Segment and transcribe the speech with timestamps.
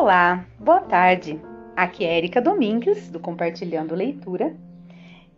[0.00, 1.38] Olá, boa tarde.
[1.76, 4.56] Aqui é Erika Domingues, do Compartilhando Leitura,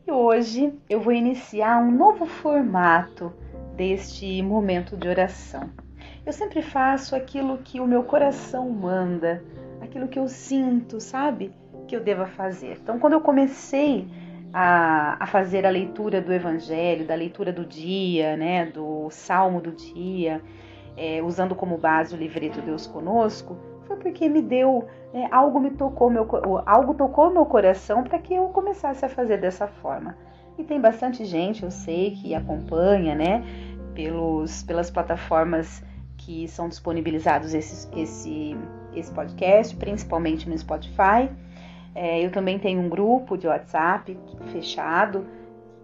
[0.06, 3.32] e hoje eu vou iniciar um novo formato
[3.74, 5.68] deste momento de oração.
[6.24, 9.42] Eu sempre faço aquilo que o meu coração manda,
[9.80, 11.52] aquilo que eu sinto, sabe?
[11.88, 12.78] Que eu deva fazer.
[12.80, 14.06] Então, quando eu comecei
[14.52, 19.72] a, a fazer a leitura do Evangelho, da leitura do dia, né, do Salmo do
[19.72, 20.40] dia,
[20.96, 25.70] é, usando como base o livreto Deus Conosco, foi porque me deu, né, algo me
[25.70, 26.26] tocou meu,
[26.66, 30.16] algo tocou meu coração para que eu começasse a fazer dessa forma.
[30.58, 33.42] E tem bastante gente, eu sei, que acompanha, né,
[33.94, 35.82] pelos, pelas plataformas
[36.16, 38.56] que são disponibilizados esse, esse,
[38.94, 41.28] esse podcast, principalmente no Spotify.
[41.94, 44.16] É, eu também tenho um grupo de WhatsApp
[44.52, 45.26] fechado.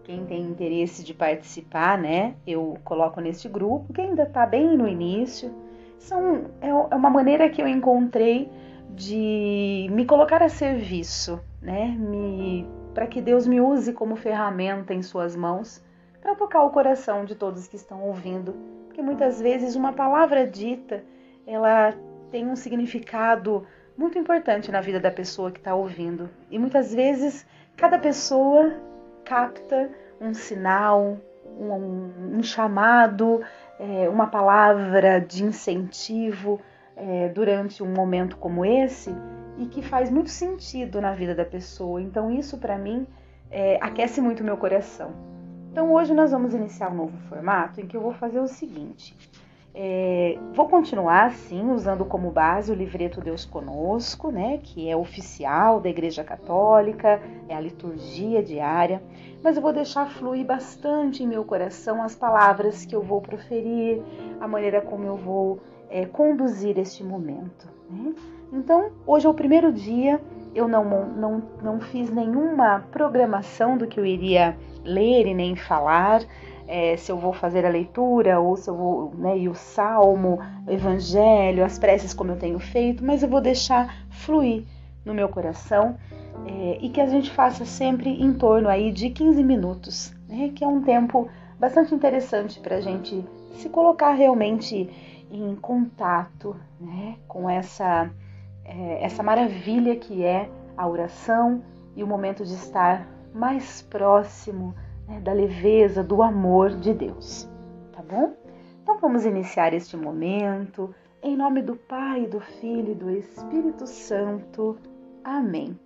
[0.08, 2.34] Quem tem interesse de participar, né?
[2.46, 5.54] Eu coloco nesse grupo, que ainda está bem no início.
[5.98, 8.50] São, é, é uma maneira que eu encontrei
[8.88, 11.88] de me colocar a serviço, né?
[11.88, 15.84] Me, para que Deus me use como ferramenta em suas mãos
[16.22, 18.54] para tocar o coração de todos que estão ouvindo,
[18.86, 21.04] porque muitas vezes uma palavra dita,
[21.46, 21.94] ela
[22.30, 26.30] tem um significado muito importante na vida da pessoa que está ouvindo.
[26.50, 28.72] E muitas vezes cada pessoa
[29.28, 29.90] capta
[30.20, 33.42] um sinal, um, um chamado,
[33.78, 36.60] é, uma palavra de incentivo
[36.96, 39.14] é, durante um momento como esse
[39.58, 42.00] e que faz muito sentido na vida da pessoa.
[42.00, 43.06] Então, isso para mim
[43.50, 45.12] é, aquece muito meu coração.
[45.70, 49.14] Então, hoje nós vamos iniciar um novo formato em que eu vou fazer o seguinte:
[49.80, 55.80] é, vou continuar, sim, usando como base o livreto Deus Conosco, né, que é oficial
[55.80, 59.00] da Igreja Católica, é a liturgia diária,
[59.40, 64.02] mas eu vou deixar fluir bastante em meu coração as palavras que eu vou proferir,
[64.40, 67.68] a maneira como eu vou é, conduzir este momento.
[67.88, 68.14] Né?
[68.52, 70.20] Então, hoje é o primeiro dia,
[70.56, 76.22] eu não, não, não fiz nenhuma programação do que eu iria ler e nem falar
[76.68, 80.38] é, se eu vou fazer a leitura ou se eu vou, né, e o salmo,
[80.66, 84.64] o evangelho, as preces como eu tenho feito, mas eu vou deixar fluir
[85.02, 85.96] no meu coração
[86.46, 90.62] é, e que a gente faça sempre em torno aí de 15 minutos, né, que
[90.62, 91.26] é um tempo
[91.58, 93.24] bastante interessante para a gente
[93.54, 94.90] se colocar realmente
[95.30, 98.10] em contato né, com essa,
[98.64, 101.62] é, essa maravilha que é a oração
[101.96, 104.74] e o momento de estar mais próximo
[105.08, 107.48] né, da leveza, do amor de Deus,
[107.92, 108.34] tá bom?
[108.82, 114.78] Então vamos iniciar este momento em nome do Pai, do Filho e do Espírito Santo.
[115.24, 115.78] Amém.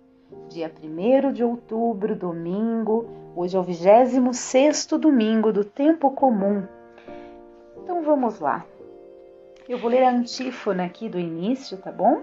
[0.49, 6.63] Dia 1 de outubro, domingo, hoje é o 26 domingo do tempo comum.
[7.81, 8.65] Então vamos lá.
[9.67, 12.21] Eu vou ler a antífona aqui do início, tá bom?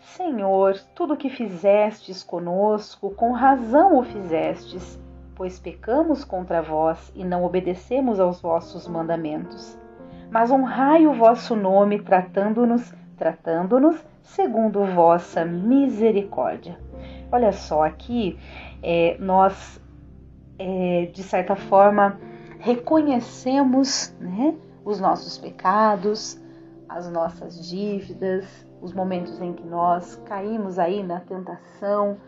[0.00, 4.98] Senhor, tudo que fizestes conosco, com razão o fizestes
[5.40, 9.74] pois pecamos contra vós e não obedecemos aos vossos mandamentos.
[10.30, 16.78] Mas honrai o vosso nome, tratando-nos, tratando-nos segundo vossa misericórdia.
[17.32, 18.38] Olha só, aqui
[18.82, 19.80] é, nós,
[20.58, 22.20] é, de certa forma,
[22.58, 26.38] reconhecemos né, os nossos pecados,
[26.86, 28.44] as nossas dívidas,
[28.82, 32.18] os momentos em que nós caímos aí na tentação,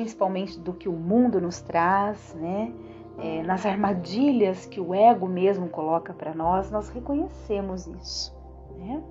[0.00, 2.72] principalmente do que o mundo nos traz, né?
[3.18, 8.34] É, nas armadilhas que o ego mesmo coloca para nós, nós reconhecemos isso.
[8.78, 9.02] Né?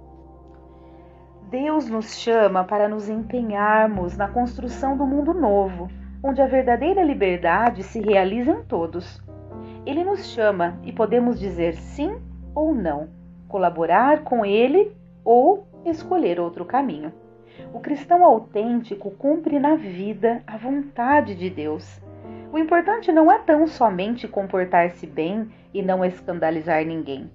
[1.51, 5.89] Deus nos chama para nos empenharmos na construção do mundo novo,
[6.23, 9.21] onde a verdadeira liberdade se realiza em todos.
[9.85, 12.17] Ele nos chama e podemos dizer sim
[12.55, 13.09] ou não,
[13.47, 14.91] colaborar com ele
[15.23, 17.13] ou escolher outro caminho.
[17.73, 22.01] O cristão autêntico cumpre na vida a vontade de Deus.
[22.51, 27.29] O importante não é tão somente comportar-se bem e não escandalizar ninguém,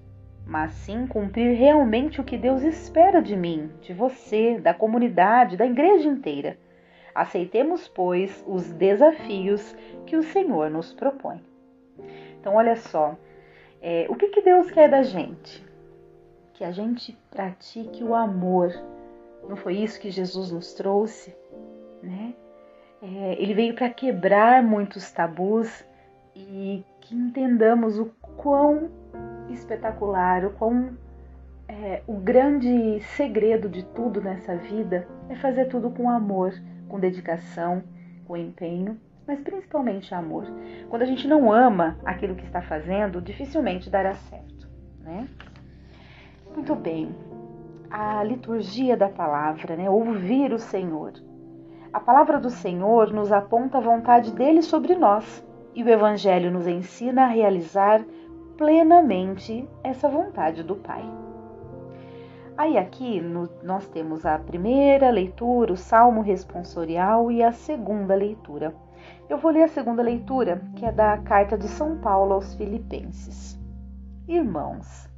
[0.45, 5.67] mas sim cumprir realmente o que Deus espera de mim, de você, da comunidade, da
[5.67, 6.59] igreja inteira.
[7.15, 9.75] Aceitemos, pois, os desafios
[10.05, 11.41] que o Senhor nos propõe.
[12.41, 13.17] Então, olha só,
[13.81, 15.65] é, o que, que Deus quer da gente?
[16.55, 18.73] Que a gente pratique o amor
[19.49, 21.35] não foi isso que Jesus nos trouxe,
[22.03, 22.35] né?
[23.03, 25.85] É, ele veio para quebrar muitos tabus
[26.35, 28.07] e que entendamos o
[28.37, 28.91] quão
[29.51, 30.97] espetacular, o quão
[31.69, 36.55] é, o grande segredo de tudo nessa vida é fazer tudo com amor,
[36.89, 37.83] com dedicação,
[38.27, 40.47] com empenho, mas principalmente amor.
[40.89, 44.69] Quando a gente não ama aquilo que está fazendo, dificilmente dará certo,
[45.01, 45.29] né?
[46.55, 47.15] Muito bem.
[47.97, 49.89] A liturgia da palavra, né?
[49.89, 51.13] Ouvir o Senhor.
[51.93, 55.47] A palavra do Senhor nos aponta a vontade dele sobre nós
[55.77, 58.05] e o Evangelho nos ensina a realizar
[58.57, 61.05] plenamente essa vontade do Pai.
[62.57, 68.75] Aí aqui no, nós temos a primeira leitura, o Salmo responsorial e a segunda leitura.
[69.29, 73.57] Eu vou ler a segunda leitura, que é da carta de São Paulo aos Filipenses.
[74.27, 75.14] Irmãos,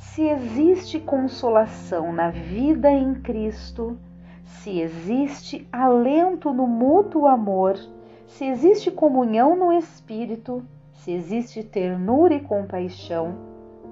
[0.00, 3.96] se existe consolação na vida em Cristo,
[4.44, 7.78] se existe alento no mútuo amor,
[8.26, 13.34] se existe comunhão no Espírito, se existe ternura e compaixão,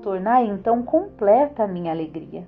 [0.02, 2.44] tornai então completa a minha alegria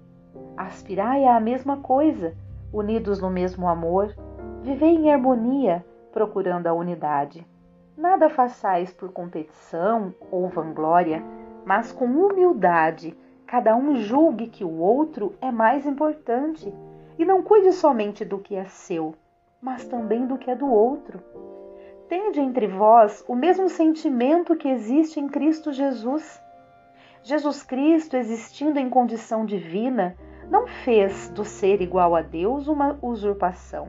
[0.61, 2.35] aspirai à mesma coisa,
[2.71, 4.15] unidos no mesmo amor,
[4.63, 7.47] vivei em harmonia, procurando a unidade.
[7.97, 11.25] Nada façais por competição ou vanglória,
[11.65, 13.17] mas com humildade,
[13.51, 16.73] cada um julgue que o outro é mais importante
[17.19, 19.13] e não cuide somente do que é seu,
[19.61, 21.21] mas também do que é do outro.
[22.09, 26.41] Tende entre vós o mesmo sentimento que existe em Cristo Jesus.
[27.25, 30.17] Jesus Cristo, existindo em condição divina,
[30.49, 33.89] não fez do ser igual a Deus uma usurpação,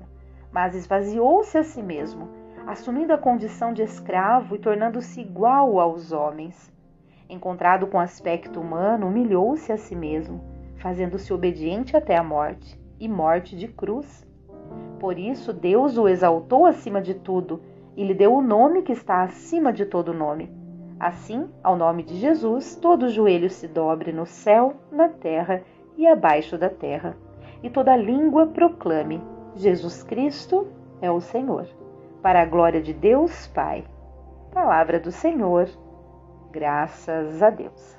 [0.51, 2.27] mas esvaziou-se a si mesmo,
[2.65, 6.73] assumindo a condição de escravo e tornando-se igual aos homens.
[7.31, 10.41] Encontrado com aspecto humano, humilhou-se a si mesmo,
[10.75, 14.27] fazendo-se obediente até a morte e morte de cruz.
[14.99, 17.61] Por isso, Deus o exaltou acima de tudo
[17.95, 20.51] e lhe deu o nome que está acima de todo nome.
[20.99, 25.63] Assim, ao nome de Jesus, todo joelho se dobre no céu, na terra
[25.95, 27.15] e abaixo da terra,
[27.63, 29.23] e toda língua proclame:
[29.55, 30.67] Jesus Cristo
[31.01, 31.65] é o Senhor,
[32.21, 33.85] para a glória de Deus Pai.
[34.53, 35.69] Palavra do Senhor,
[36.51, 37.97] graças a Deus.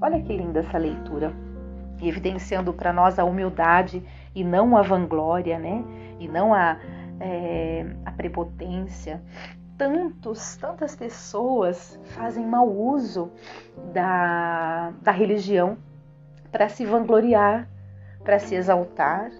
[0.00, 1.32] Olha que linda essa leitura,
[2.02, 4.02] evidenciando para nós a humildade
[4.34, 5.84] e não a vanglória, né?
[6.18, 6.78] E não a,
[7.20, 9.22] é, a prepotência.
[9.76, 13.30] Tantos, tantas pessoas fazem mau uso
[13.92, 15.76] da, da religião
[16.50, 17.68] para se vangloriar,
[18.24, 19.30] para se exaltar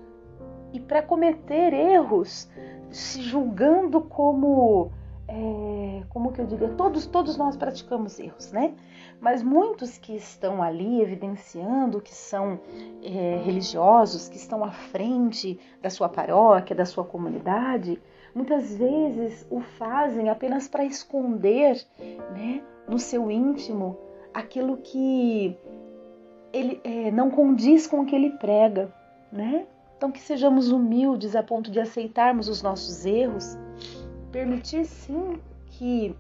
[0.75, 2.51] e para cometer erros,
[2.91, 4.93] se julgando como
[5.29, 8.75] é, como que eu digo, todos todos nós praticamos erros, né?
[9.21, 12.61] Mas muitos que estão ali evidenciando que são
[13.03, 18.01] é, religiosos, que estão à frente da sua paróquia, da sua comunidade,
[18.35, 21.85] muitas vezes o fazem apenas para esconder,
[22.35, 23.99] né, no seu íntimo
[24.33, 25.57] aquilo que
[26.53, 28.93] ele é, não condiz com o que ele prega,
[29.33, 29.67] né?
[29.97, 33.57] Então que sejamos humildes a ponto de aceitarmos os nossos erros,
[34.33, 36.17] permitir sim que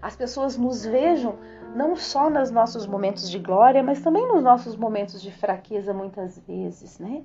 [0.00, 1.36] as pessoas nos vejam
[1.74, 6.38] não só nos nossos momentos de glória, mas também nos nossos momentos de fraqueza muitas
[6.46, 7.22] vezes, né?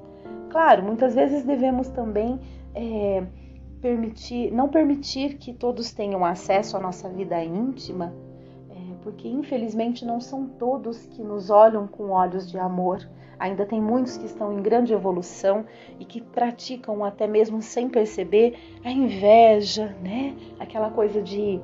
[0.49, 2.39] Claro, muitas vezes devemos também
[2.75, 3.23] é,
[3.81, 8.13] permitir, não permitir que todos tenham acesso à nossa vida íntima,
[9.05, 13.07] porque infelizmente não são todos que nos olham com olhos de amor.
[13.39, 15.65] Ainda tem muitos que estão em grande evolução
[15.99, 20.35] e que praticam até mesmo sem perceber a inveja, né?
[20.59, 21.59] Aquela coisa de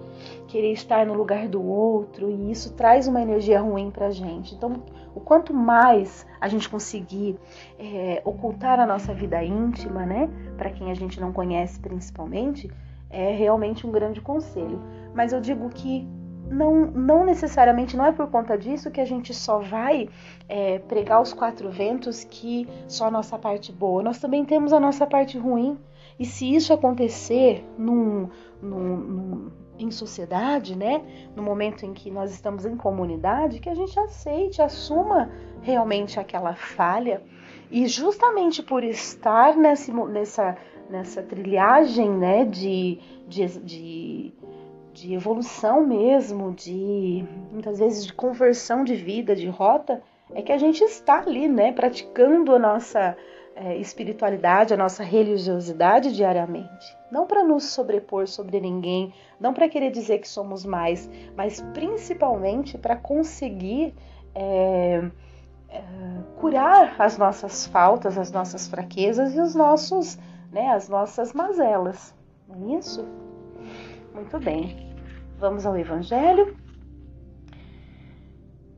[0.47, 4.53] querer estar no lugar do outro e isso traz uma energia ruim para gente.
[4.55, 4.83] Então,
[5.15, 7.37] o quanto mais a gente conseguir
[7.79, 10.29] é, ocultar a nossa vida íntima, né?
[10.57, 12.69] Para quem a gente não conhece principalmente,
[13.09, 14.81] é realmente um grande conselho.
[15.13, 16.07] Mas eu digo que
[16.49, 20.09] não, não necessariamente, não é por conta disso que a gente só vai
[20.49, 24.03] é, pregar os quatro ventos que só a nossa parte boa.
[24.03, 25.77] Nós também temos a nossa parte ruim.
[26.19, 28.29] E se isso acontecer num,
[28.61, 31.01] num, num, em sociedade, né,
[31.35, 35.31] no momento em que nós estamos em comunidade, que a gente aceite, assuma
[35.61, 37.23] realmente aquela falha.
[37.71, 40.57] E justamente por estar nesse, nessa,
[40.89, 44.20] nessa trilhagem né, de, de, de
[45.01, 50.01] de evolução mesmo, de muitas vezes de conversão de vida, de rota,
[50.33, 53.17] é que a gente está ali, né, praticando a nossa
[53.55, 56.95] é, espiritualidade, a nossa religiosidade diariamente.
[57.11, 62.77] Não para nos sobrepor sobre ninguém, não para querer dizer que somos mais, mas principalmente
[62.77, 63.95] para conseguir
[64.35, 65.03] é,
[65.67, 65.81] é,
[66.39, 70.19] curar as nossas faltas, as nossas fraquezas e os nossos,
[70.51, 72.13] né, as nossas mazelas.
[72.47, 73.03] Não é isso?
[74.13, 74.90] Muito bem.
[75.41, 76.55] Vamos ao Evangelho.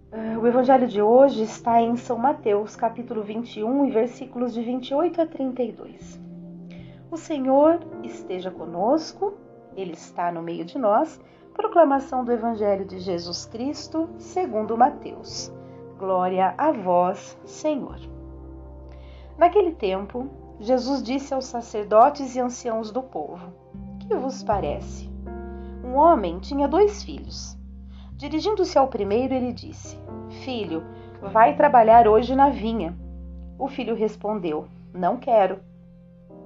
[0.09, 5.21] Ah, o Evangelho de hoje está em São Mateus, capítulo 21, e versículos de 28
[5.23, 6.21] a 32.
[7.11, 9.33] O Senhor esteja conosco,
[9.75, 11.19] Ele está no meio de nós.
[11.53, 15.51] Proclamação do Evangelho de Jesus Cristo, segundo Mateus.
[15.99, 17.99] Glória a vós, Senhor.
[19.37, 20.29] Naquele tempo,
[20.61, 23.51] Jesus disse aos sacerdotes e anciãos do povo:
[24.07, 25.12] Que vos parece?
[25.83, 27.57] Um homem tinha dois filhos.
[28.13, 29.99] Dirigindo-se ao primeiro, ele disse:
[30.43, 30.81] Filho,
[31.21, 32.97] vai trabalhar hoje na vinha.
[33.59, 35.59] O filho respondeu: Não quero.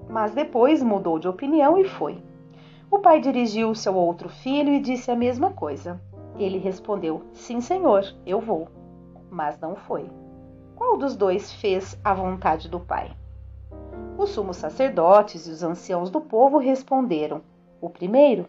[0.09, 2.17] Mas depois mudou de opinião e foi.
[2.89, 6.01] O pai dirigiu-se ao outro filho e disse a mesma coisa.
[6.37, 8.67] Ele respondeu: Sim, senhor, eu vou.
[9.29, 10.09] Mas não foi.
[10.75, 13.11] Qual dos dois fez a vontade do pai?
[14.17, 17.41] Os sumos sacerdotes e os anciãos do povo responderam:
[17.79, 18.47] O primeiro.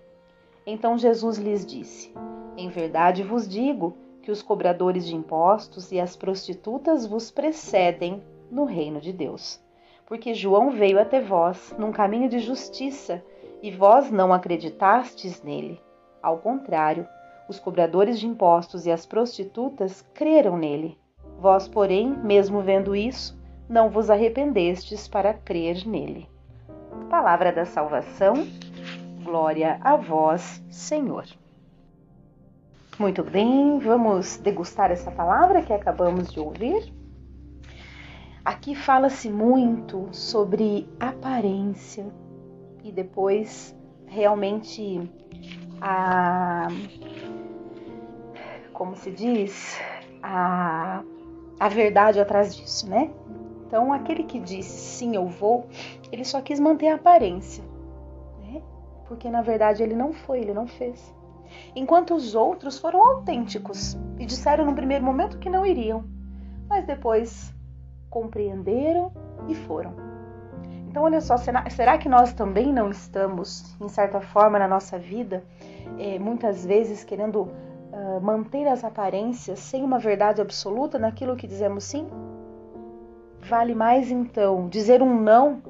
[0.71, 2.13] Então Jesus lhes disse:
[2.55, 8.67] Em verdade vos digo que os cobradores de impostos e as prostitutas vos precedem no
[8.67, 9.59] reino de Deus.
[10.05, 13.25] Porque João veio até vós num caminho de justiça
[13.63, 15.81] e vós não acreditastes nele.
[16.23, 17.09] Ao contrário,
[17.49, 20.99] os cobradores de impostos e as prostitutas creram nele.
[21.39, 26.29] Vós, porém, mesmo vendo isso, não vos arrependestes para crer nele.
[27.09, 28.47] Palavra da salvação,
[29.29, 31.27] glória a vós, Senhor.
[32.99, 36.91] Muito bem, vamos degustar essa palavra que acabamos de ouvir.
[38.43, 42.07] Aqui fala-se muito sobre aparência
[42.83, 44.99] e depois realmente
[45.79, 46.69] a
[48.73, 49.79] como se diz
[50.23, 51.03] a,
[51.61, 53.11] a verdade atrás disso, né?
[53.67, 55.67] Então aquele que disse sim eu vou,
[56.11, 57.63] ele só quis manter a aparência?
[59.09, 61.13] Porque na verdade ele não foi, ele não fez.
[61.75, 66.05] Enquanto os outros foram autênticos e disseram no primeiro momento que não iriam,
[66.69, 67.53] mas depois
[68.11, 69.11] compreenderam
[69.49, 70.09] e foram.
[70.89, 75.45] Então, olha só, será, que nós também não estamos, em certa forma, na nossa vida,
[75.99, 81.85] é, muitas vezes querendo uh, manter as aparências sem uma verdade absoluta naquilo que dizemos
[81.85, 82.09] sim?
[83.41, 85.63] Vale mais então dizer um não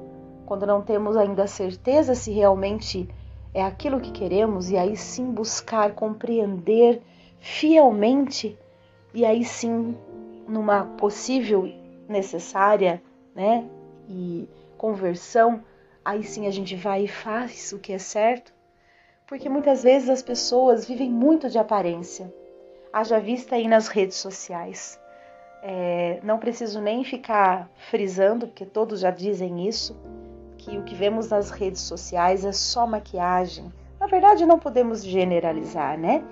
[0.45, 3.07] quando não temos ainda certeza se realmente
[3.53, 7.01] é aquilo que queremos e aí sim buscar compreender
[7.39, 8.57] fielmente
[9.13, 9.97] e aí sim
[10.47, 11.71] numa possível
[12.07, 13.01] necessária,
[13.35, 13.67] né?
[14.07, 15.63] E conversão,
[16.03, 18.53] aí sim a gente vai e faz o que é certo.
[19.27, 22.33] Porque muitas vezes as pessoas vivem muito de aparência.
[22.91, 24.99] Haja vista aí nas redes sociais.
[25.61, 29.95] É, não preciso nem ficar frisando, porque todos já dizem isso,
[30.59, 33.71] que o que vemos nas redes sociais é só maquiagem.
[33.99, 36.23] Na verdade, não podemos generalizar, né?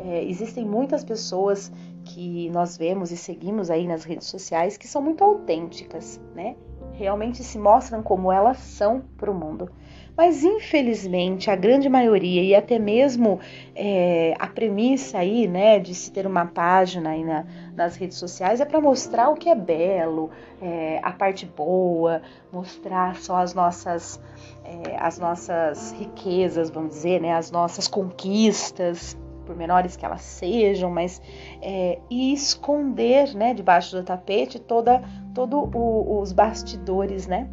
[0.00, 1.70] É, existem muitas pessoas
[2.04, 6.56] que nós vemos e seguimos aí nas redes sociais que são muito autênticas, né?
[6.92, 9.70] Realmente se mostram como elas são para o mundo.
[10.16, 13.40] Mas infelizmente a grande maioria e até mesmo
[13.74, 17.44] é, a premissa aí, né, de se ter uma página aí na,
[17.76, 23.16] nas redes sociais é para mostrar o que é belo, é, a parte boa, mostrar
[23.16, 24.20] só as nossas
[24.64, 30.90] é, as nossas riquezas, vamos dizer, né, as nossas conquistas, por menores que elas sejam,
[30.90, 31.20] mas
[31.60, 35.02] é, e esconder, né, debaixo do tapete toda
[35.34, 37.48] todo o, os bastidores, né?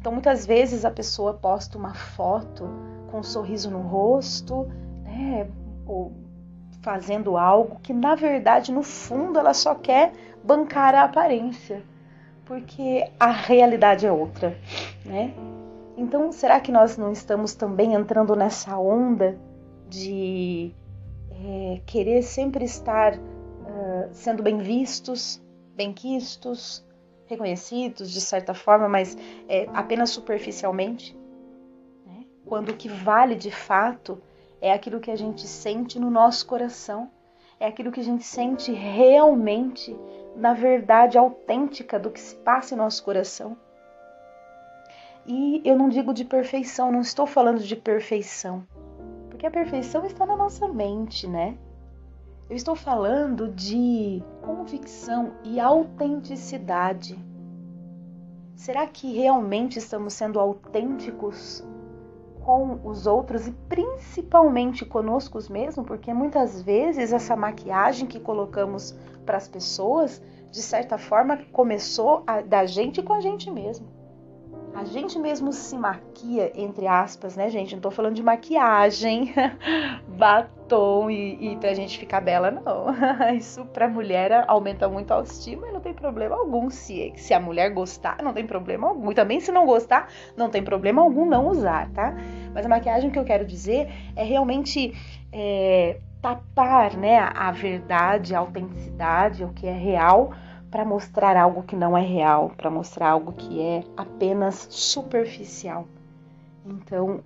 [0.00, 2.68] Então muitas vezes a pessoa posta uma foto
[3.10, 4.68] com um sorriso no rosto,
[5.04, 5.48] né,
[5.86, 6.12] ou
[6.82, 11.82] fazendo algo que na verdade no fundo ela só quer bancar a aparência,
[12.44, 14.56] porque a realidade é outra,
[15.04, 15.34] né?
[15.96, 19.36] Então será que nós não estamos também entrando nessa onda
[19.88, 20.72] de
[21.30, 25.42] é, querer sempre estar uh, sendo bem vistos,
[25.74, 26.86] bem quistos,
[27.26, 29.16] reconhecidos de certa forma, mas
[29.48, 31.16] é, apenas superficialmente.
[32.06, 32.24] Né?
[32.46, 34.20] Quando o que vale de fato
[34.60, 37.10] é aquilo que a gente sente no nosso coração,
[37.60, 39.96] é aquilo que a gente sente realmente
[40.36, 43.56] na verdade autêntica do que se passa em nosso coração.
[45.26, 48.64] E eu não digo de perfeição, não estou falando de perfeição,
[49.28, 51.58] porque a perfeição está na nossa mente, né?
[52.48, 57.18] Eu estou falando de convicção e autenticidade.
[58.54, 61.62] Será que realmente estamos sendo autênticos
[62.48, 65.86] com os outros e principalmente conosco mesmos?
[65.86, 72.40] Porque muitas vezes essa maquiagem que colocamos para as pessoas, de certa forma, começou a,
[72.40, 73.86] da gente com a gente mesmo.
[74.74, 77.74] A gente mesmo se maquia, entre aspas, né, gente?
[77.74, 79.32] Não tô falando de maquiagem,
[80.06, 82.86] batom e, e pra gente ficar bela, não.
[83.34, 86.70] Isso pra mulher aumenta muito a autoestima e não tem problema algum.
[86.70, 89.10] Se, se a mulher gostar, não tem problema algum.
[89.10, 92.14] E também se não gostar, não tem problema algum não usar, tá?
[92.54, 94.94] Mas a maquiagem que eu quero dizer é realmente
[95.32, 100.30] é, tapar né, a verdade, a autenticidade, o que é real
[100.70, 105.86] para mostrar algo que não é real, para mostrar algo que é apenas superficial.
[106.64, 107.20] Então,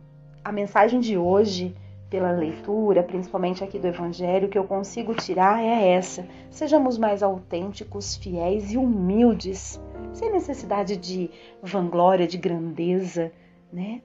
[0.45, 1.75] a mensagem de hoje,
[2.09, 8.17] pela leitura, principalmente aqui do Evangelho, que eu consigo tirar é essa: sejamos mais autênticos,
[8.17, 9.81] fiéis e humildes,
[10.13, 11.31] sem necessidade de
[11.63, 13.33] vanglória, de grandeza,
[13.73, 14.03] né?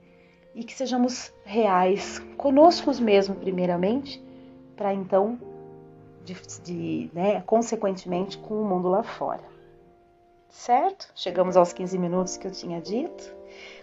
[0.56, 4.24] E que sejamos reais conosco mesmo, primeiramente,
[4.76, 5.38] para então
[6.28, 9.44] de, de né, consequentemente com o mundo lá fora.
[10.50, 11.12] Certo?
[11.16, 13.36] Chegamos aos 15 minutos que eu tinha dito.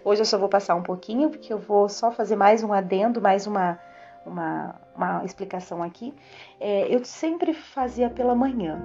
[0.05, 3.21] Hoje eu só vou passar um pouquinho, porque eu vou só fazer mais um adendo,
[3.21, 3.79] mais uma,
[4.27, 6.13] uma, uma explicação aqui.
[6.61, 8.81] É, eu sempre fazia pela manhã.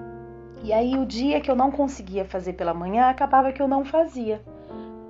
[0.63, 3.84] E aí o dia que eu não conseguia fazer pela manhã, acabava que eu não
[3.84, 4.42] fazia.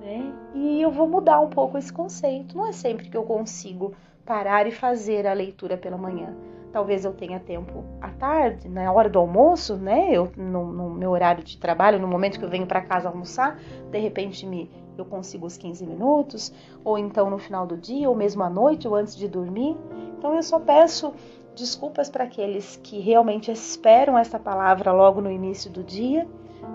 [0.01, 0.31] Né?
[0.55, 2.57] E eu vou mudar um pouco esse conceito.
[2.57, 3.93] Não é sempre que eu consigo
[4.25, 6.35] parar e fazer a leitura pela manhã.
[6.71, 10.09] Talvez eu tenha tempo à tarde, na hora do almoço, né?
[10.11, 13.59] Eu, no, no meu horário de trabalho, no momento que eu venho para casa almoçar,
[13.89, 18.15] de repente me, eu consigo os 15 minutos, ou então no final do dia, ou
[18.15, 19.75] mesmo à noite, ou antes de dormir.
[20.17, 21.13] Então eu só peço
[21.55, 26.27] desculpas para aqueles que realmente esperam essa palavra logo no início do dia,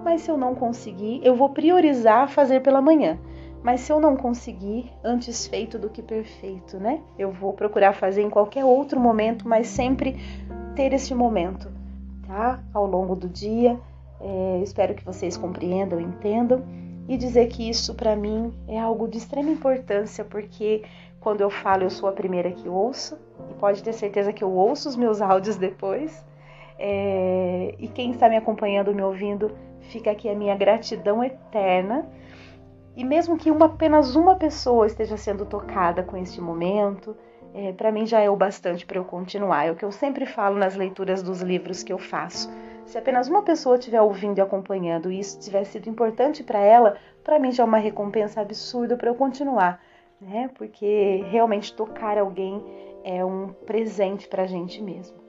[0.03, 3.19] mas se eu não conseguir, eu vou priorizar fazer pela manhã.
[3.65, 7.01] Mas se eu não conseguir, antes feito do que perfeito, né?
[7.19, 10.17] Eu vou procurar fazer em qualquer outro momento, mas sempre
[10.77, 11.73] ter esse momento,
[12.27, 12.63] tá?
[12.75, 13.81] Ao longo do dia.
[14.21, 16.63] É, espero que vocês compreendam, entendam
[17.09, 20.85] e dizer que isso para mim é algo de extrema importância, porque
[21.19, 23.19] quando eu falo, eu sou a primeira que ouço
[23.51, 26.23] e pode ter certeza que eu ouço os meus áudios depois.
[26.79, 32.07] É, e quem está me acompanhando, me ouvindo, fica aqui a minha gratidão eterna
[32.97, 37.17] e mesmo que uma, apenas uma pessoa esteja sendo tocada com este momento,
[37.53, 39.67] é, para mim já é o bastante para eu continuar.
[39.67, 42.51] É o que eu sempre falo nas leituras dos livros que eu faço.
[42.87, 46.97] Se apenas uma pessoa estiver ouvindo e acompanhando e isso tiver sido importante para ela,
[47.23, 49.81] para mim já é uma recompensa absurda para eu continuar,
[50.21, 50.51] né?
[50.55, 52.63] Porque realmente tocar alguém
[53.03, 55.24] é um presente para a gente mesmo.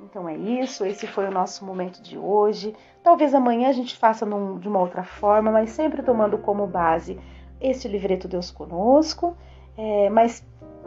[0.00, 2.74] Então é isso, esse foi o nosso momento de hoje.
[3.02, 7.18] Talvez amanhã a gente faça num, de uma outra forma, mas sempre tomando como base
[7.60, 9.36] este livreto Deus Conosco,
[9.76, 10.46] é, mas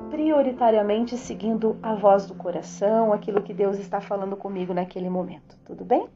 [0.10, 5.58] prioritariamente seguindo a voz do coração, aquilo que Deus está falando comigo naquele momento.
[5.66, 6.08] Tudo bem?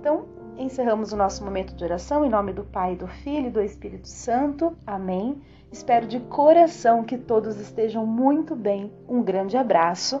[0.00, 0.26] Então,
[0.58, 4.08] encerramos o nosso momento de oração em nome do Pai, do Filho e do Espírito
[4.08, 4.76] Santo.
[4.86, 5.40] Amém.
[5.72, 8.92] Espero de coração que todos estejam muito bem.
[9.08, 10.20] Um grande abraço